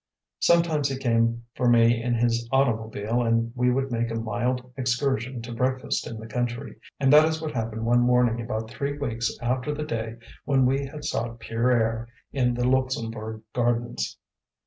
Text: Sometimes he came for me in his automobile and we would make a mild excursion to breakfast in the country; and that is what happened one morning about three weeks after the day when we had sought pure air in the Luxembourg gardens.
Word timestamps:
Sometimes 0.39 0.89
he 0.89 0.97
came 0.97 1.45
for 1.53 1.69
me 1.69 2.01
in 2.01 2.15
his 2.15 2.49
automobile 2.51 3.21
and 3.21 3.51
we 3.55 3.69
would 3.69 3.91
make 3.91 4.09
a 4.09 4.15
mild 4.15 4.73
excursion 4.75 5.43
to 5.43 5.53
breakfast 5.53 6.07
in 6.07 6.19
the 6.19 6.25
country; 6.25 6.77
and 6.99 7.13
that 7.13 7.27
is 7.29 7.39
what 7.39 7.51
happened 7.53 7.85
one 7.85 7.99
morning 8.01 8.41
about 8.41 8.67
three 8.71 8.97
weeks 8.97 9.31
after 9.43 9.71
the 9.75 9.85
day 9.85 10.15
when 10.43 10.65
we 10.65 10.87
had 10.87 11.05
sought 11.05 11.39
pure 11.39 11.69
air 11.69 12.07
in 12.33 12.55
the 12.55 12.67
Luxembourg 12.67 13.43
gardens. 13.53 14.17